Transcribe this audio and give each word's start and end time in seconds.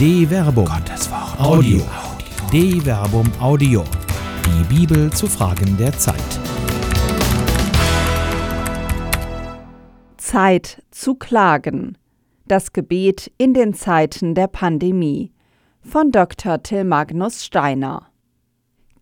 De 0.00 0.26
Verbum. 0.26 0.64
Gottes 0.64 1.10
Wort. 1.10 1.38
Audio. 1.38 1.82
De 2.50 2.80
Verbum 2.80 3.30
Audio. 3.38 3.84
Die 4.46 4.74
Bibel 4.74 5.12
zu 5.12 5.26
Fragen 5.26 5.76
der 5.76 5.92
Zeit. 5.92 6.16
Zeit 10.16 10.82
zu 10.90 11.16
klagen. 11.16 11.98
Das 12.46 12.72
Gebet 12.72 13.30
in 13.36 13.52
den 13.52 13.74
Zeiten 13.74 14.34
der 14.34 14.46
Pandemie 14.46 15.32
von 15.82 16.10
Dr. 16.12 16.62
Till 16.62 16.84
Magnus 16.84 17.44
Steiner. 17.44 18.06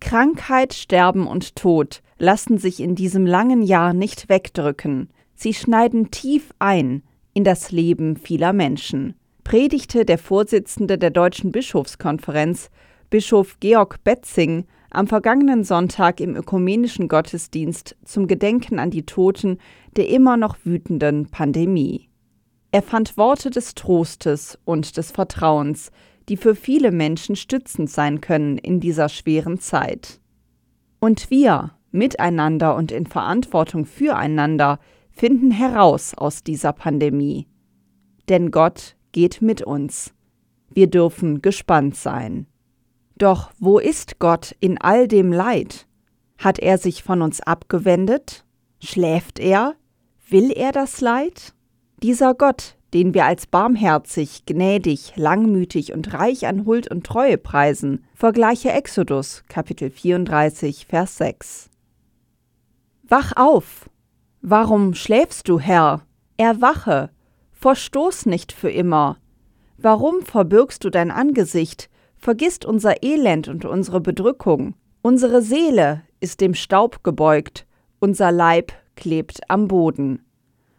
Krankheit, 0.01 0.73
Sterben 0.73 1.27
und 1.27 1.55
Tod 1.55 2.01
lassen 2.17 2.57
sich 2.57 2.81
in 2.81 2.95
diesem 2.95 3.25
langen 3.25 3.61
Jahr 3.61 3.93
nicht 3.93 4.27
wegdrücken. 4.27 5.07
Sie 5.33 5.53
schneiden 5.53 6.11
tief 6.11 6.51
ein 6.59 7.03
in 7.33 7.45
das 7.45 7.71
Leben 7.71 8.17
vieler 8.17 8.51
Menschen 8.51 9.15
predigte 9.49 10.05
der 10.05 10.19
Vorsitzende 10.19 10.99
der 10.99 11.09
Deutschen 11.09 11.51
Bischofskonferenz, 11.51 12.69
Bischof 13.09 13.59
Georg 13.59 14.03
Betzing, 14.03 14.65
am 14.91 15.07
vergangenen 15.07 15.63
Sonntag 15.63 16.19
im 16.19 16.35
ökumenischen 16.35 17.07
Gottesdienst 17.07 17.95
zum 18.05 18.27
Gedenken 18.27 18.77
an 18.77 18.91
die 18.91 19.07
Toten 19.07 19.57
der 19.95 20.07
immer 20.09 20.37
noch 20.37 20.55
wütenden 20.65 21.31
Pandemie. 21.31 22.09
Er 22.71 22.83
fand 22.83 23.17
Worte 23.17 23.49
des 23.49 23.73
Trostes 23.73 24.59
und 24.65 24.97
des 24.97 25.09
Vertrauens, 25.09 25.91
die 26.29 26.37
für 26.37 26.53
viele 26.53 26.91
Menschen 26.91 27.35
stützend 27.35 27.89
sein 27.89 28.21
können 28.21 28.59
in 28.59 28.79
dieser 28.79 29.09
schweren 29.09 29.59
Zeit. 29.59 30.21
Und 30.99 31.31
wir, 31.31 31.71
miteinander 31.89 32.75
und 32.75 32.91
in 32.91 33.07
Verantwortung 33.07 33.87
füreinander, 33.87 34.77
finden 35.09 35.49
heraus 35.49 36.13
aus 36.13 36.43
dieser 36.43 36.71
Pandemie. 36.71 37.47
Denn 38.29 38.51
Gott 38.51 38.95
geht 39.11 39.41
mit 39.41 39.61
uns. 39.61 40.13
Wir 40.69 40.87
dürfen 40.87 41.41
gespannt 41.41 41.95
sein. 41.95 42.45
Doch 43.17 43.51
wo 43.59 43.79
ist 43.79 44.19
Gott 44.19 44.55
in 44.59 44.77
all 44.79 45.07
dem 45.07 45.31
Leid? 45.31 45.87
Hat 46.37 46.59
er 46.59 46.77
sich 46.77 47.03
von 47.03 47.21
uns 47.21 47.41
abgewendet? 47.41 48.45
Schläft 48.81 49.39
er? 49.39 49.75
Will 50.29 50.51
er 50.51 50.71
das 50.71 51.01
Leid? 51.01 51.53
Dieser 52.01 52.33
Gott, 52.33 52.77
den 52.93 53.13
wir 53.13 53.25
als 53.25 53.45
barmherzig, 53.45 54.45
gnädig, 54.45 55.13
langmütig 55.15 55.93
und 55.93 56.13
reich 56.13 56.47
an 56.47 56.65
Huld 56.65 56.89
und 56.89 57.05
Treue 57.05 57.37
preisen, 57.37 58.05
vergleiche 58.13 58.71
Exodus 58.71 59.43
Kapitel 59.49 59.89
34 59.89 60.85
Vers 60.85 61.17
6. 61.17 61.69
Wach 63.03 63.33
auf! 63.35 63.89
Warum 64.41 64.93
schläfst 64.93 65.49
du, 65.49 65.59
Herr? 65.59 66.03
Erwache, 66.37 67.09
Verstoß 67.59 68.25
nicht 68.25 68.53
für 68.53 68.71
immer. 68.71 69.17
Warum 69.77 70.21
verbirgst 70.21 70.81
du 70.85 70.89
dein 70.89 71.11
Angesicht, 71.11 71.89
vergisst 72.15 72.63
unser 72.63 73.03
Elend 73.03 73.49
und 73.49 73.65
unsere 73.65 73.99
Bedrückung? 73.99 74.75
Unsere 75.01 75.41
Seele 75.41 76.03
ist 76.21 76.39
dem 76.39 76.53
Staub 76.53 77.03
gebeugt, 77.03 77.67
unser 77.99 78.31
Leib 78.31 78.71
klebt 78.95 79.41
am 79.49 79.67
Boden. 79.67 80.23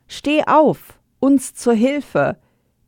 Steh 0.09 0.43
auf, 0.47 0.99
uns 1.19 1.53
zur 1.53 1.75
Hilfe, 1.75 2.39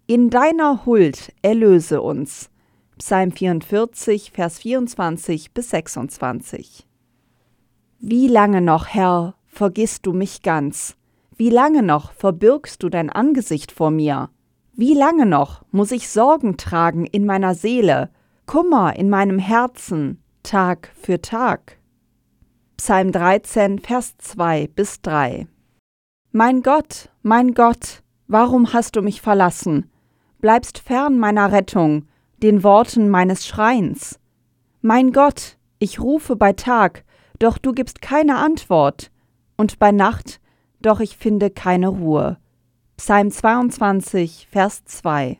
in 0.07 0.31
deiner 0.31 0.87
Huld 0.87 1.31
erlöse 1.43 2.01
uns. 2.01 2.49
Psalm 2.97 3.31
44, 3.33 4.33
Vers 4.33 4.59
24 4.61 5.53
bis 5.53 5.69
26. 5.69 6.87
Wie 7.99 8.27
lange 8.27 8.63
noch, 8.63 8.87
Herr, 8.87 9.35
vergisst 9.49 10.07
du 10.07 10.15
mich 10.15 10.41
ganz? 10.41 10.97
Wie 11.45 11.51
lange 11.51 11.83
noch 11.83 12.13
verbirgst 12.13 12.85
du 12.85 12.89
dein 12.89 13.11
Angesicht 13.11 13.73
vor 13.73 13.91
mir? 13.91 14.31
Wie 14.75 14.95
lange 14.95 15.27
noch 15.27 15.65
muss 15.73 15.91
ich 15.91 16.09
Sorgen 16.09 16.57
tragen 16.57 17.05
in 17.05 17.27
meiner 17.27 17.57
Seele, 17.57 18.11
Kummer 18.47 18.95
in 18.95 19.11
meinem 19.11 19.41
Herzen, 19.41 20.23
Tag 20.45 20.93
für 20.95 21.21
Tag? 21.21 21.79
Psalm 22.77 23.11
13, 23.11 23.81
Vers 23.81 24.17
2 24.19 24.69
bis 24.69 25.01
3 25.01 25.49
Mein 26.31 26.63
Gott, 26.63 27.11
mein 27.23 27.55
Gott, 27.55 28.05
warum 28.29 28.73
hast 28.73 28.95
du 28.95 29.03
mich 29.03 29.21
verlassen? 29.21 29.91
Bleibst 30.39 30.79
fern 30.79 31.19
meiner 31.19 31.51
Rettung, 31.51 32.07
den 32.41 32.63
Worten 32.63 33.09
meines 33.09 33.49
Schreins. 33.49 34.21
Mein 34.81 35.11
Gott, 35.11 35.59
ich 35.81 35.99
rufe 35.99 36.37
bei 36.37 36.53
Tag, 36.53 37.05
doch 37.41 37.59
du 37.59 37.73
gibst 37.73 38.01
keine 38.01 38.37
Antwort, 38.37 39.11
und 39.57 39.81
bei 39.81 39.91
Nacht 39.91 40.39
doch 40.83 41.01
ich 41.01 41.17
finde 41.17 41.51
keine 41.51 41.89
Ruhe. 41.89 42.37
Psalm 42.97 43.31
22, 43.31 44.49
Vers 44.51 44.85
2 44.85 45.39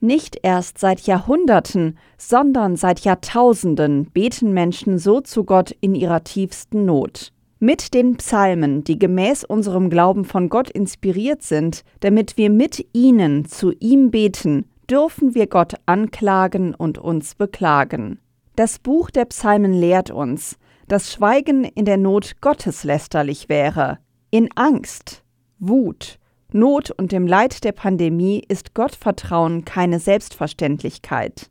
Nicht 0.00 0.38
erst 0.42 0.78
seit 0.78 1.02
Jahrhunderten, 1.02 1.98
sondern 2.18 2.76
seit 2.76 3.00
Jahrtausenden 3.00 4.06
beten 4.06 4.52
Menschen 4.52 4.98
so 4.98 5.20
zu 5.20 5.44
Gott 5.44 5.70
in 5.80 5.94
ihrer 5.94 6.24
tiefsten 6.24 6.84
Not. 6.84 7.32
Mit 7.58 7.94
den 7.94 8.16
Psalmen, 8.16 8.84
die 8.84 8.98
gemäß 8.98 9.44
unserem 9.44 9.90
Glauben 9.90 10.24
von 10.24 10.48
Gott 10.48 10.70
inspiriert 10.70 11.42
sind, 11.42 11.84
damit 12.00 12.36
wir 12.36 12.50
mit 12.50 12.86
ihnen 12.92 13.44
zu 13.44 13.72
ihm 13.80 14.10
beten, 14.10 14.64
dürfen 14.90 15.34
wir 15.34 15.46
Gott 15.46 15.74
anklagen 15.86 16.74
und 16.74 16.98
uns 16.98 17.34
beklagen. 17.34 18.18
Das 18.56 18.78
Buch 18.78 19.10
der 19.10 19.24
Psalmen 19.26 19.72
lehrt 19.72 20.10
uns, 20.10 20.56
dass 20.88 21.12
Schweigen 21.12 21.64
in 21.64 21.84
der 21.84 21.96
Not 21.96 22.40
gotteslästerlich 22.40 23.48
wäre. 23.48 23.98
In 24.30 24.48
Angst, 24.56 25.22
Wut, 25.58 26.18
Not 26.52 26.90
und 26.90 27.12
dem 27.12 27.26
Leid 27.26 27.62
der 27.62 27.72
Pandemie 27.72 28.42
ist 28.48 28.74
Gottvertrauen 28.74 29.64
keine 29.64 30.00
Selbstverständlichkeit. 30.00 31.48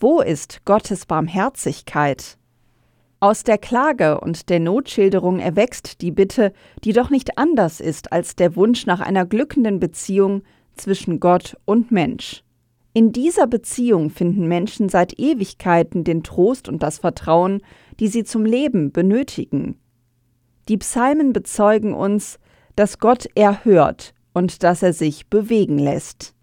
Wo 0.00 0.20
ist 0.20 0.64
Gottes 0.64 1.04
Barmherzigkeit? 1.04 2.38
Aus 3.20 3.42
der 3.42 3.58
Klage 3.58 4.20
und 4.20 4.48
der 4.48 4.60
Notschilderung 4.60 5.40
erwächst 5.40 6.00
die 6.00 6.12
Bitte, 6.12 6.52
die 6.84 6.92
doch 6.92 7.10
nicht 7.10 7.36
anders 7.36 7.80
ist 7.80 8.12
als 8.12 8.36
der 8.36 8.54
Wunsch 8.54 8.86
nach 8.86 9.00
einer 9.00 9.26
glückenden 9.26 9.80
Beziehung 9.80 10.42
zwischen 10.76 11.18
Gott 11.18 11.56
und 11.64 11.90
Mensch. 11.90 12.44
In 12.94 13.12
dieser 13.12 13.46
Beziehung 13.46 14.10
finden 14.10 14.48
Menschen 14.48 14.88
seit 14.88 15.18
Ewigkeiten 15.18 16.04
den 16.04 16.22
Trost 16.22 16.68
und 16.68 16.82
das 16.82 16.98
Vertrauen, 16.98 17.60
die 18.00 18.08
sie 18.08 18.24
zum 18.24 18.44
Leben 18.44 18.92
benötigen. 18.92 19.78
Die 20.68 20.78
Psalmen 20.78 21.32
bezeugen 21.32 21.94
uns, 21.94 22.38
dass 22.76 22.98
Gott 22.98 23.26
erhört 23.34 24.14
und 24.32 24.62
dass 24.62 24.82
er 24.82 24.92
sich 24.92 25.28
bewegen 25.28 25.78
lässt. 25.78 26.34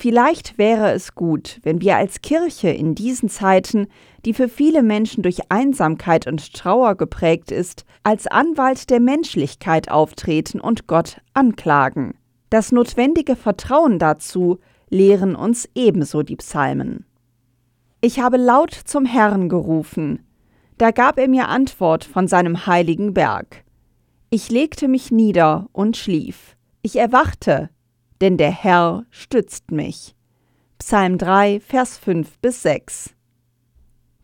Vielleicht 0.00 0.56
wäre 0.56 0.92
es 0.92 1.14
gut, 1.14 1.60
wenn 1.62 1.82
wir 1.82 1.96
als 1.96 2.22
Kirche 2.22 2.70
in 2.70 2.94
diesen 2.94 3.28
Zeiten, 3.28 3.86
die 4.24 4.32
für 4.32 4.48
viele 4.48 4.82
Menschen 4.82 5.22
durch 5.22 5.50
Einsamkeit 5.50 6.26
und 6.26 6.54
Trauer 6.54 6.94
geprägt 6.94 7.50
ist, 7.50 7.84
als 8.02 8.26
Anwalt 8.26 8.88
der 8.88 9.00
Menschlichkeit 9.00 9.90
auftreten 9.90 10.58
und 10.58 10.86
Gott 10.86 11.18
anklagen. 11.34 12.14
Das 12.48 12.72
notwendige 12.72 13.36
Vertrauen 13.36 13.98
dazu 13.98 14.58
lehren 14.90 15.34
uns 15.34 15.68
ebenso 15.74 16.22
die 16.22 16.36
Psalmen. 16.36 17.06
Ich 18.02 18.20
habe 18.20 18.36
laut 18.36 18.72
zum 18.72 19.06
Herrn 19.06 19.48
gerufen, 19.48 20.26
da 20.78 20.90
gab 20.90 21.18
er 21.18 21.28
mir 21.28 21.48
Antwort 21.48 22.04
von 22.04 22.26
seinem 22.26 22.66
heiligen 22.66 23.12
Berg. 23.12 23.64
Ich 24.30 24.50
legte 24.50 24.88
mich 24.88 25.10
nieder 25.10 25.68
und 25.72 25.96
schlief. 25.96 26.56
Ich 26.82 26.96
erwachte, 26.96 27.68
denn 28.20 28.36
der 28.36 28.50
Herr 28.50 29.04
stützt 29.10 29.70
mich. 29.70 30.14
Psalm 30.78 31.18
3, 31.18 31.60
Vers 31.60 31.98
5 31.98 32.38
bis 32.38 32.62
6. 32.62 33.14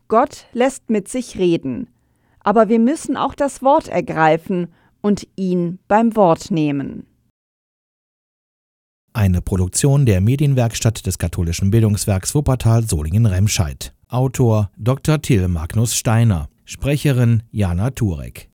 Gott 0.07 0.47
lässt 0.53 0.89
mit 0.89 1.07
sich 1.07 1.37
reden, 1.37 1.89
aber 2.39 2.69
wir 2.69 2.79
müssen 2.79 3.17
auch 3.17 3.35
das 3.35 3.61
Wort 3.61 3.89
ergreifen 3.89 4.73
und 5.01 5.27
ihn 5.35 5.79
beim 5.87 6.15
Wort 6.15 6.49
nehmen. 6.49 7.05
Eine 9.17 9.41
Produktion 9.41 10.05
der 10.05 10.21
Medienwerkstatt 10.21 11.07
des 11.07 11.17
katholischen 11.17 11.71
Bildungswerks 11.71 12.35
Wuppertal 12.35 12.83
Solingen-Remscheid. 12.83 13.91
Autor 14.09 14.69
Dr. 14.77 15.19
Till 15.19 15.47
Magnus 15.47 15.95
Steiner. 15.95 16.49
Sprecherin 16.65 17.41
Jana 17.49 17.89
Turek. 17.89 18.45